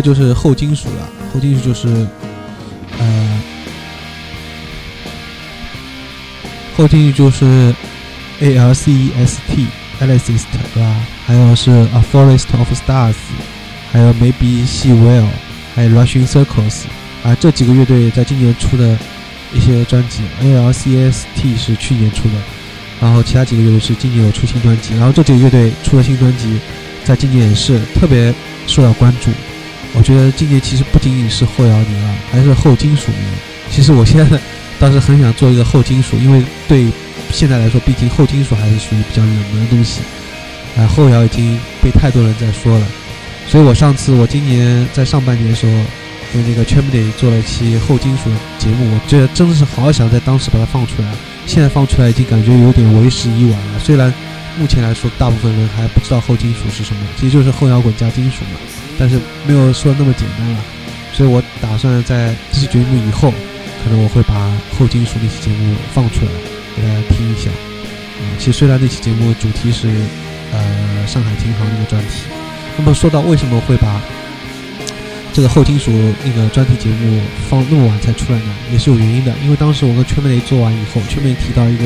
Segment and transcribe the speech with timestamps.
[0.00, 1.88] 就是后金属了，后金属就是
[2.98, 3.40] 呃，
[6.76, 7.74] 后金属就是
[8.40, 9.66] A L C E S T
[10.00, 10.96] Alicist 对吧？
[11.26, 13.14] 还有是 A Forest of Stars，
[13.92, 15.26] 还有 Maybe She Will，
[15.74, 16.84] 还有 Rushing Circles
[17.22, 18.96] 啊，这几个乐队在今年出的
[19.52, 22.34] 一些专辑，A L C S T 是去年出的，
[23.00, 26.58] 然后其他几个乐队是今年有出新专辑，然后这几个乐队出了新专辑，
[27.04, 28.34] 在今年也是特别
[28.66, 29.30] 受到关注。
[29.94, 33.24] 我觉得今年其实不仅仅是后摇年了，还是后金属年。
[33.70, 34.38] 其实我现在
[34.78, 36.86] 倒是很想做一个后金属，因为对
[37.30, 40.00] 现在来说，毕竟后金属还是属于比较冷门的东西。
[40.76, 42.86] 啊，后摇已经被太多人在说了，
[43.48, 45.72] 所以我上次我今年在上半年的时候，
[46.32, 51.08] 跟那个 c h a m d y 做了一期后金属的节目，我觉得真的是好想在当时把它放出来。
[51.46, 53.80] 现在放出来已经感觉有点为时已晚了。
[53.82, 54.14] 虽然
[54.58, 58.60] 目前来说，大部分人还不知道后金属是什么，其实就是后摇滚加金属嘛。
[58.98, 60.58] 但是没有说那么简单了，
[61.12, 63.32] 所以我打算在这期节目以后，
[63.82, 64.34] 可能我会把
[64.78, 66.30] 后金属那期节目放出来
[66.76, 67.50] 给大家听一下。
[68.20, 69.88] 嗯，其实虽然那期节目主题是
[70.52, 72.24] 呃上海琴行那个专题，
[72.76, 74.00] 那么说到为什么会把
[75.32, 75.90] 这个后金属
[76.24, 78.54] 那个专题节目放那么晚才出来呢？
[78.70, 79.32] 也是有原因的。
[79.42, 81.84] 因为当时我跟圈妹做完以后，圈妹提到一个，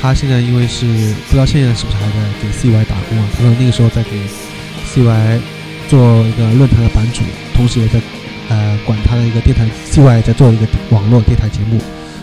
[0.00, 0.86] 他现在因为是
[1.26, 3.24] 不知道现在是不是还在给 CY 打工啊？
[3.36, 4.10] 他说那个时候在给
[4.94, 5.40] CY。
[5.88, 7.20] 做一个论坛的版主，
[7.52, 8.00] 同时也在，
[8.48, 11.78] 呃，管他的一个电台，CY 在做一个网络电台节目。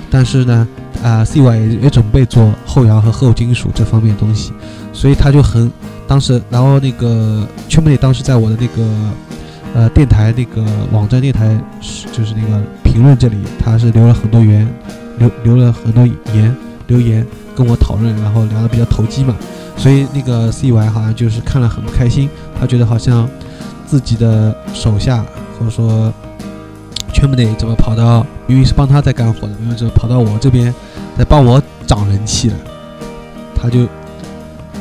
[0.09, 0.67] 但是呢，
[1.03, 4.51] 啊，CY 也准备做后摇和后金属这方面的东西，
[4.91, 5.71] 所以他就很
[6.07, 8.89] 当时，然后那个圈妹当时在我的那个，
[9.75, 11.55] 呃，电台那个网站电台，
[12.11, 14.67] 就是那个评论这里，他是留了很多言，
[15.19, 16.55] 留留了很多言
[16.87, 17.23] 留言
[17.59, 19.35] 跟我讨论，然后聊得比较投机嘛，
[19.75, 23.29] 所以那个 CY 好像就是看了很不开心，他觉得好像。
[23.89, 25.25] 自己的手下，
[25.57, 26.13] 或者说，
[27.11, 30.71] 全部得怎么跑到明明是帮他在干活的，明明是跑到我这边
[31.17, 32.55] 在帮我涨人气了，
[33.55, 33.87] 他就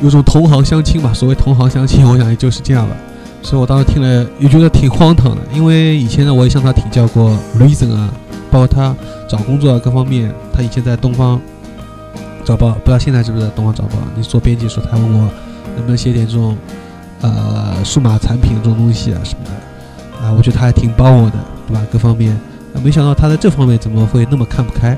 [0.02, 1.10] 有种同行相亲嘛。
[1.14, 2.94] 所谓同行相亲，我想也就是这样吧。
[3.40, 8.12] 所以我当时听了也觉得挺荒唐的，因为以前呢我也向他请教过 reason 啊，
[8.50, 8.94] 包括他
[9.26, 10.30] 找工作啊各方面。
[10.52, 11.40] 他以前在东方
[12.48, 13.98] 早报，不知道现在是不是在东方早报？
[14.16, 15.30] 你做编辑的时候，他问我
[15.76, 16.56] 能不能写点这种。
[17.20, 21.82] 呃，数码产品这种东西啊什么的，啊，我觉得他还挺帮我的，对吧？
[21.90, 22.30] 各方面，
[22.72, 24.96] 啊，没想到他在这方面怎么会那么看不开，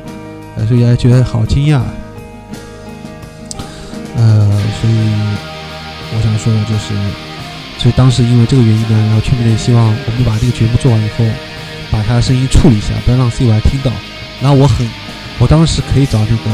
[0.54, 1.80] 呃，所以还觉得好惊讶。
[4.16, 4.94] 呃，所以
[6.14, 6.92] 我想说的就是，
[7.78, 11.24] 所以当时因为这个原因呢，然后全面的希望我们把这个节目做完以后，
[11.90, 13.90] 把他的声音处理一下，不要让 C Y 听到。
[14.42, 14.86] 然后我很，
[15.38, 16.50] 我当时可以找这个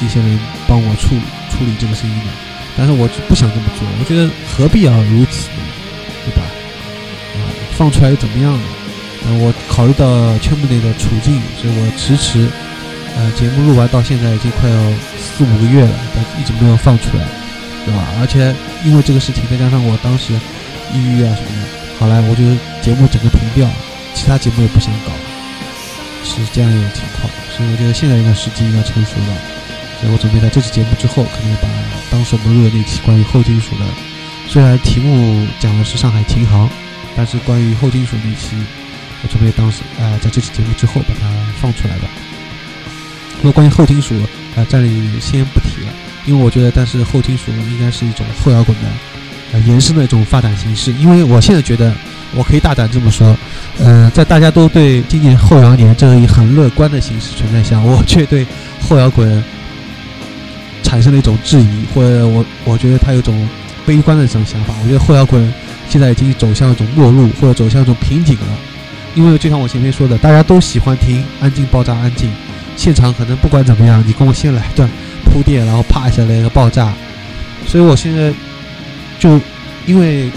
[0.00, 2.30] 一些人帮我处理处理这个声音的。
[2.76, 5.48] 但是我就不想这么做，我觉得何必要如此，
[6.26, 6.42] 对吧？
[7.36, 7.40] 啊，
[7.76, 8.62] 放出来又怎么样呢？
[9.24, 10.04] 呃，我考虑到
[10.38, 12.46] 圈部内的处境，所以我迟迟，
[13.16, 14.76] 呃，节目录完到现在已经快要
[15.16, 17.24] 四五个月了，但一直没有放出来，
[17.86, 18.04] 对吧？
[18.20, 18.54] 而且
[18.84, 20.34] 因为这个事情，再加上我当时
[20.92, 21.66] 抑郁啊什么的，
[21.98, 22.44] 好来，我就
[22.84, 23.66] 节目整个停掉，
[24.12, 25.10] 其他节目也不想搞，
[26.22, 27.24] 是这样一种情况。
[27.56, 29.55] 所以我觉得现在应该时机应该成熟了，
[30.00, 31.68] 所以我准备在这期节目之后，肯定把。
[32.08, 33.84] 当时我们录的那期关于后金属的，
[34.48, 36.70] 虽然题目讲的是上海琴行，
[37.16, 38.56] 但是关于后金属那期，
[39.22, 41.28] 我准备当时呃在这期节目之后把它
[41.60, 42.08] 放出来吧。
[43.42, 44.14] 那么关于后金属，
[44.54, 45.92] 呃这里先不提了，
[46.24, 48.88] 因为我觉得，但是后金属应该是一种后摇滚的
[49.52, 50.92] 呃延伸的一种发展形式。
[50.92, 51.92] 因为我现在觉得，
[52.34, 53.36] 我可以大胆这么说，
[53.78, 58.46] 呃，在大家都对今年后摇年这一很乐观的形式存在下，我却对
[58.80, 59.44] 后摇滚。
[60.86, 63.36] 产生了一种质疑，或者我我觉得他有种
[63.84, 64.72] 悲观的这种想法。
[64.84, 65.52] 我觉得后摇滚
[65.88, 68.46] 现在已经走向一种末路，或者走向一种瓶颈了。
[69.16, 72.30] 因为就像我前面说的，大家都喜欢听安静、爆炸、安静。
[72.76, 74.88] 现场可能不管怎么样，你跟我先来一段
[75.24, 76.94] 铺垫，然后啪一下来一个爆炸。
[77.66, 78.32] 所以我现在
[79.18, 79.40] 就
[79.86, 80.30] 因为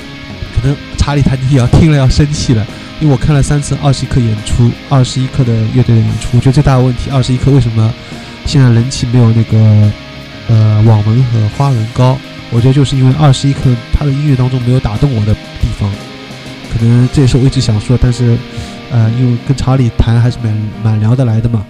[0.56, 2.66] 可能查理·谭尼要听了要生气了，
[3.00, 7.94] 因为我看了三次二十一克演出，二十一克的乐队的演出，我觉得最大的问题，二十一克为什么
[8.46, 9.92] 现在人气没有那个。
[10.50, 12.18] 呃，网文和花纹高，
[12.50, 15.32] 我觉得就是因为二十一克他的音乐当中没有打动我的
[15.62, 15.88] 地方，
[16.74, 18.36] 可能这也是我一直想说，但是，
[18.90, 21.64] 呃，因为跟查理谈还是蛮蛮聊得来的嘛，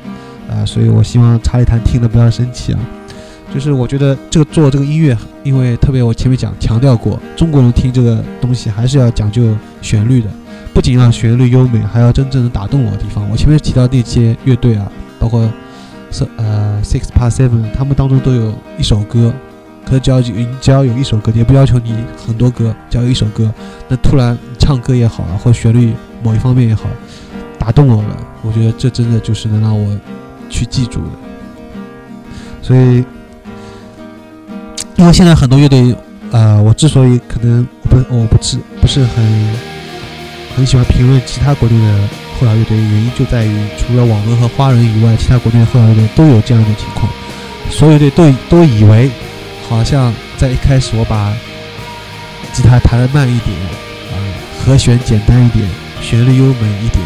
[0.50, 2.80] 啊，所以我希望查理谈听了不要生气啊。
[3.54, 10.30] 就是我觉得这个做这个音乐，因为特别我前面讲强调过，中国人听这个东西还是要讲究旋律的，
[10.74, 13.30] 不仅要旋律优美，还要真正能打动我的地方。
[13.30, 14.89] 我前面提到那些乐队啊，
[15.20, 15.52] 包括。
[16.12, 19.34] 是呃，Six Past Seven，他们当中都有一首歌，
[19.86, 21.93] 可只要只要有一首歌，也不要求你
[22.26, 23.52] 很多歌，只要有一首歌，
[23.88, 26.84] 那突然唱唱歌也好啊，或旋律某一方面也好，
[27.58, 28.17] 打动我了。
[28.43, 30.00] 我觉得这真的就是能让我
[30.48, 31.10] 去记住的。
[32.62, 33.04] 所以，
[34.95, 35.95] 因为现在很多乐队，
[36.30, 39.56] 呃，我之所以可能不我不是不是很
[40.56, 42.00] 很喜欢评论其他国内的
[42.39, 47.12] 后摇乐队，原因就在于除了网文和花人以外，其他国内的后摇乐队都有这样的情况。
[47.69, 49.12] 所有乐队都都以为，
[49.67, 51.34] 好像在一开始我把
[52.54, 53.56] 吉他弹的慢一点，
[54.12, 54.15] 啊，
[54.63, 55.67] 和弦简单一点，
[56.02, 57.04] 旋律优美一点，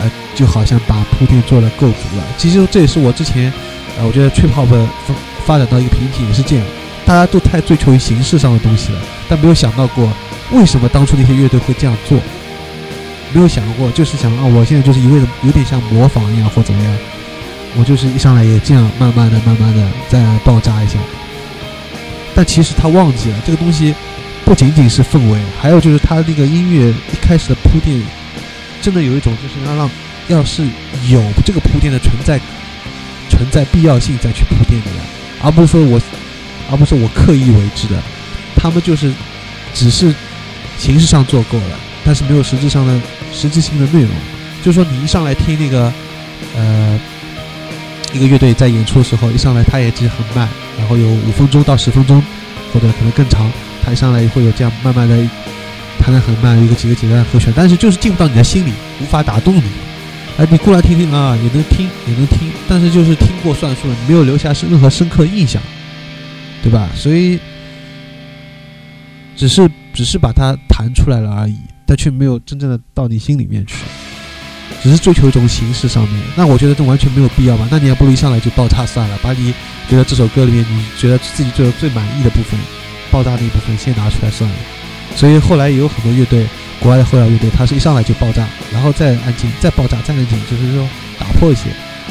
[0.00, 2.24] 呃，就好像把铺垫做的够足了。
[2.36, 3.52] 其实这也是我之前，
[3.98, 5.14] 呃，我觉得 trip hop 发
[5.44, 6.64] 发展到一个瓶颈也是这样，
[7.06, 10.10] 大家都太追求于形式上的东西了，但没有想到过
[10.52, 12.18] 为什么当初那些乐队会这样做，
[13.32, 16.96] 没有想过就是想啊，我现在就是一味的有点像模仿一样或怎么样。
[17.78, 20.98] 我就是一上来也这样，慢慢的、慢慢的再爆炸一下。
[22.34, 23.94] 但其实他忘记了，这个东西
[24.44, 28.00] 不仅仅是氛围，还有就是他那个音乐一开始的铺垫，
[28.82, 29.90] 真的有一种就是要让，
[30.26, 30.64] 要是
[31.08, 32.40] 有这个铺垫的存在，
[33.28, 35.02] 存在必要性再去铺垫的呀，
[35.42, 36.00] 而不是说我，
[36.70, 38.02] 而不是我刻意为之的。
[38.56, 39.12] 他们就是
[39.72, 40.12] 只是
[40.76, 43.00] 形式上做够了，但是没有实质上的
[43.32, 44.10] 实质性的内容。
[44.62, 45.92] 就是说你一上来听那个，
[46.56, 47.00] 呃。
[48.12, 52.20] 一个乐队在演出的时候，一上来他也其实很慢，然后有五分钟到十分钟，
[52.72, 53.48] 或者可能更长，
[53.84, 55.16] 他一上来会有这样慢慢的
[56.00, 59.62] 弹得很慢，一个几个简单的和弦，但是就是进不到你的心里，无法打动你。
[60.38, 65.62] 哎，你过来听听啊，也能听也能听，但是就是听过算数了，没有留下任何深刻印象，
[66.64, 66.88] 对吧？
[66.96, 67.38] 所以
[69.36, 71.56] 只是只是把它弹出来了而已，
[71.90, 73.74] 但却没有真正的到你心里面去。
[74.80, 77.66] 只是追求一种形式上面，那我觉得这完全没有必要吧？
[77.68, 79.52] 那你还不如一上来就爆炸算了，把你
[79.88, 82.58] 觉得这首歌里面你觉得自己最最满意的部分，
[83.10, 84.56] 爆炸那一部分先拿出来算了。
[85.16, 86.46] 所以后来也有很多乐队，
[86.78, 91.64] 国外的后摇乐队，他是一上来就爆炸，然后再安静，再爆炸，再安静，就是说打破一些，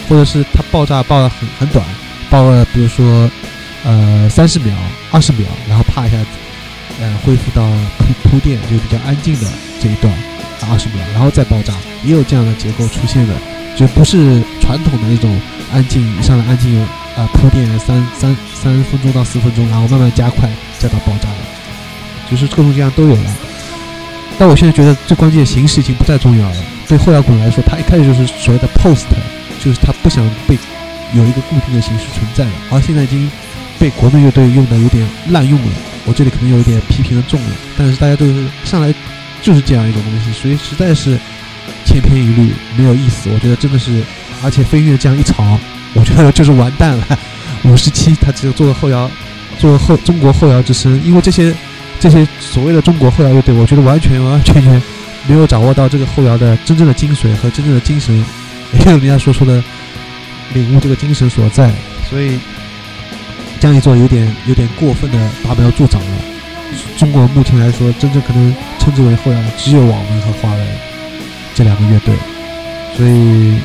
[0.09, 1.83] 或者是他爆炸爆的很很短，
[2.29, 3.31] 爆了比如说
[3.85, 4.75] 呃三十秒、
[5.11, 6.17] 二十秒，然后啪一下，
[6.99, 9.47] 呃恢复到铺铺垫就比较安静的
[9.81, 10.13] 这一段。
[10.69, 13.33] 二十秒，然后再爆炸，也有这样的结构出现的，
[13.77, 15.39] 就不是传统的那种
[15.71, 16.77] 安静上来安静
[17.15, 23.35] 啊铺垫三三三分钟到四分钟，然后慢慢加快再到爆炸的，就是各种各样都有了。
[24.37, 26.57] 但我现在觉得最关键形式已经不再重要了。
[26.89, 29.05] 对后摇滚来说，它一开始就是所谓的 post，
[29.63, 30.59] 就是它不想被
[31.13, 33.31] 有一个固定的形式存在了，而现在已经
[33.79, 35.71] 被国内乐队用的有点滥用了。
[36.09, 38.33] 我这里可能有一点批评的重了，但是大家都是
[38.65, 38.93] 上来。
[39.41, 41.17] 就是这样一种东西，所以实在是
[41.85, 43.29] 千篇一律，没有意思。
[43.33, 44.03] 我觉得真的是，
[44.43, 45.57] 而且飞跃这样一炒，
[45.93, 47.17] 我觉得就是完蛋了。
[47.63, 49.09] 五十七，他只有做个后摇，
[49.57, 51.01] 做后中国后摇之声。
[51.05, 51.55] 因为这些
[52.01, 54.83] 这些所谓的中国后摇乐队，我觉得完全完完全全
[55.25, 58.13] 没有掌握到这个后摇的真正的精髓和真正的精神，
[58.73, 59.63] 也有人家说出的
[60.53, 61.71] 领悟这个精神所在。
[62.09, 62.37] 所以
[63.59, 66.07] 这样一做，有点有点过分的拔苗助长了。
[66.97, 70.65] 中国目前来说，真正可能称之为后摇的只有网文和华为
[71.55, 72.15] 这两个乐队，
[72.95, 73.57] 所以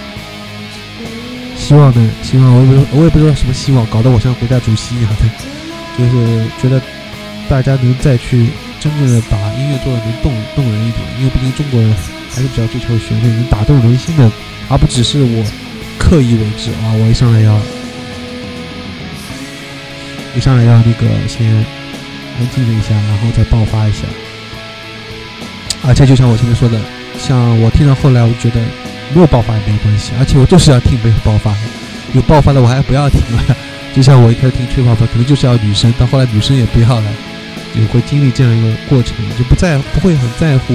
[1.56, 5.28] 希望呢，希望我也不我也不知道什么希望，搞得我像国家主席一样的，
[5.98, 6.80] 就是觉得
[7.48, 8.48] 大家能再去
[8.80, 11.94] 真正的把音乐做的能动动人一点，因为毕竟中国人
[12.34, 14.30] 还是比较追求旋律，能打动人心的，
[14.68, 15.44] 而不只是我
[15.98, 17.54] 刻意为之啊，我一上来要
[20.36, 21.64] 一上来要那个先。
[22.36, 24.02] 安静了一下，然后再爆发一下。
[25.86, 26.80] 而且就像我前面说的，
[27.16, 28.60] 像我听到后来，我觉得
[29.14, 31.54] 没有爆发也没有关系，而且我就是要听没有爆发，
[32.12, 33.56] 有爆发的我还不要听了。
[33.94, 37.08] 就像我一开始听吹泡泡，可能就是要女生，到后来女生也不要了，
[37.72, 40.74] 也会经历这样一个过程，就不在不会很在乎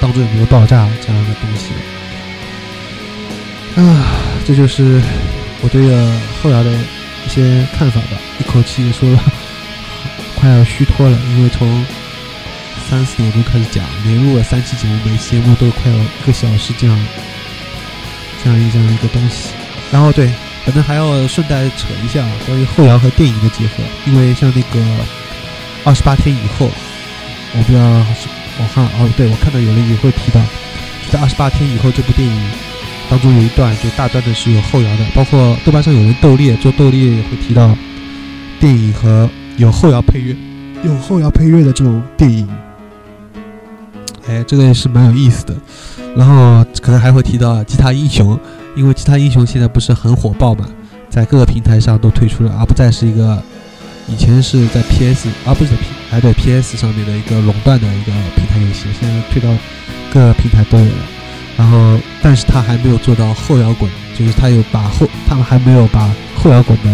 [0.00, 1.72] 当中有没有爆炸这样的东西。
[3.74, 4.14] 啊，
[4.46, 5.02] 这就是
[5.60, 5.82] 我对
[6.40, 6.70] 后来的
[7.26, 9.22] 一些看法吧，一口气说了。
[10.36, 11.84] 快要虚脱了，因为从
[12.88, 16.98] 三四点钟开始讲，连录了三期节目，每期节目都快要一个小时这样，
[18.42, 19.50] 这样一这样一个东西。
[19.92, 20.32] 然后对，
[20.64, 24.82] 可能还要顺带扯一下关于后摇和电影的结合，因为像那个
[25.84, 26.70] 二十八天以后，
[27.52, 30.40] 我不知道我看哦，对我看到有人也会提到，
[31.12, 32.50] 在二十八天以后这部电影
[33.10, 37.76] 当中有一段就大段的是有后摇的，包括豆瓣上有人斗猎做斗猎也会提到
[38.58, 39.28] 电影和。
[39.56, 40.34] 有后摇配乐，
[40.82, 42.48] 有后摇配乐的这种电影，
[44.26, 45.54] 哎，这个也是蛮有意思的。
[46.16, 48.34] 然后可能还会提到《吉他英雄》，
[48.74, 50.66] 因为《吉他英雄》现在不是很火爆嘛，
[51.10, 53.42] 在各个平台上都推出了，而不再是一个
[54.08, 55.84] 以前是在 PS，而不是在 P。
[56.12, 59.48] 哎对 PS 上面的一个垄断的一个平台游戏，现在推到
[60.10, 61.19] 各个平台都有了。
[61.60, 66.90] 然后，但是他还没有做到后摇滚，就是他有把后，他们还没有把后摇滚的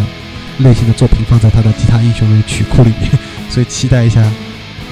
[0.59, 3.09] 类型的作品放在他的吉他英雄的曲库里面，
[3.49, 4.21] 所以期待一下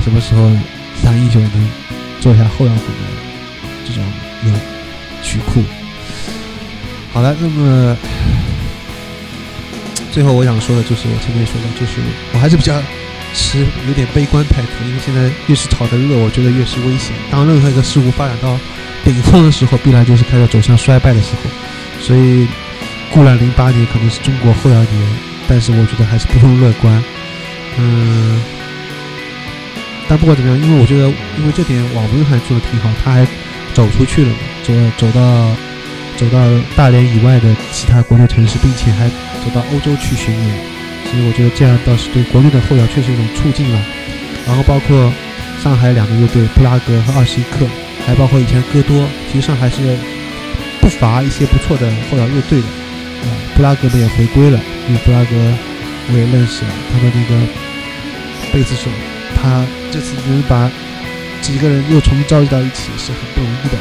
[0.04, 1.68] 什么时候吉他英雄能
[2.20, 3.02] 做一下后摇滚的
[3.84, 4.04] 这种
[4.44, 4.52] 有
[5.24, 5.60] 曲库。
[7.12, 7.96] 好了，那么
[10.12, 12.00] 最后我想说的就是我前面说的，就是
[12.32, 12.80] 我还是比较
[13.34, 13.58] 持
[13.88, 17.12] 有点悲观态度，因为现在越是炒得热，我觉得越是危险。
[17.28, 18.56] 当任何一个事物发展到
[19.04, 21.50] 顶峰的时候，必然就是开始走向衰败的时候。
[22.00, 22.46] 所以，
[23.12, 24.90] 固然零八年可能是中国后摇年，
[25.46, 27.04] 但是我觉得还是不用乐观。
[27.76, 28.42] 嗯，
[30.08, 31.04] 但不管怎么样，因为我觉得，
[31.38, 33.26] 因为这点网文还做的挺好，他还
[33.72, 35.56] 走出去了，走走到
[36.16, 36.38] 走到
[36.76, 40.56] 大连以外的其他国内城市，并且还走到欧洲去巡演。
[41.10, 43.80] 所以我觉得这样倒是对国内的后摇确实一种促进了。
[44.46, 45.12] 然后包括
[45.62, 47.66] 上海两个乐队，布拉格和二十一克。
[48.06, 49.96] 还包括以前歌多，其实上还是
[50.80, 52.66] 不乏一些不错的后摇乐队的。
[53.56, 55.34] 布拉格呢也回归了，因为布拉格
[56.10, 57.40] 我也认识了他们那个
[58.52, 58.90] 贝斯手，
[59.34, 60.70] 他这次能把
[61.40, 63.78] 几个人又重新召集到一起是很不容易的。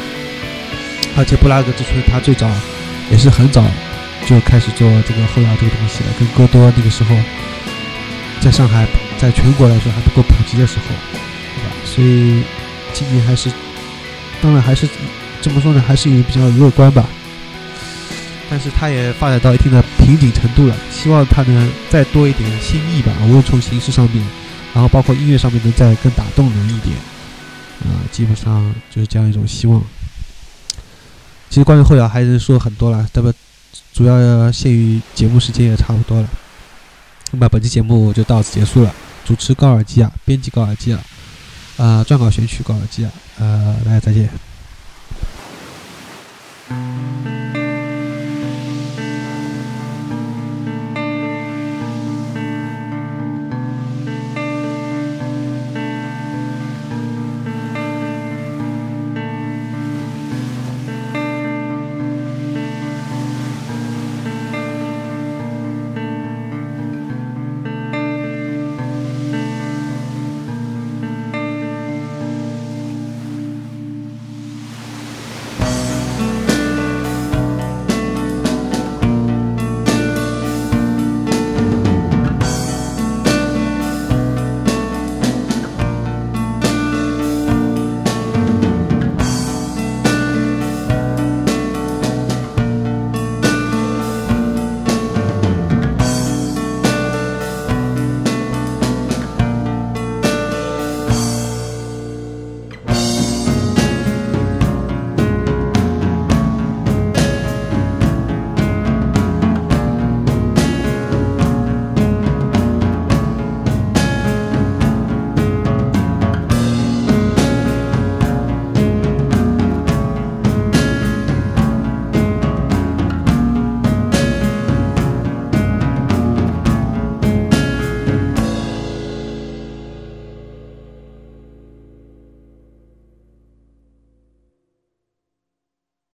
[1.16, 2.48] 而且布拉格之春他最早
[3.10, 3.62] 也是很早
[4.24, 7.14] 就开始做这个后摇这个东西了，跟歌多那个时候
[8.40, 8.86] 在上海
[9.18, 11.76] 在全国来说还不够普及的时候，对吧？
[11.84, 12.42] 所以
[12.94, 13.50] 今年还是。
[14.44, 14.86] 当然还是
[15.40, 15.82] 怎么说呢？
[15.88, 17.08] 还是比较乐观吧。
[18.50, 23.10] 但是它也发展到一定的瓶颈程度了，希望它能再多一点新意吧。
[23.22, 24.22] 无论从形式上面，
[24.74, 26.94] 然后包括音乐上面能再更打动人一点。
[27.80, 29.82] 啊，基本上就是这样一种希望。
[31.48, 33.32] 其实关于后摇还是说很多了，那么
[33.94, 36.28] 主要限于节目时间也差不多了。
[37.30, 38.94] 那么本期节目就到此结束了。
[39.24, 41.00] 主持高尔基啊，编辑高尔基啊。
[41.76, 44.30] 呃，撰稿选曲高尔基啊，呃，大家再见。